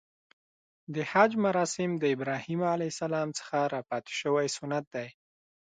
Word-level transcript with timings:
د 0.93 0.95
حج 1.11 1.31
مراسم 1.45 1.89
د 1.97 2.03
ابراهیم 2.15 2.61
ع 2.73 2.75
څخه 3.39 3.57
راپاتې 3.75 4.13
شوی 4.21 4.47
سنت 4.57 4.85
دی. 4.95 5.07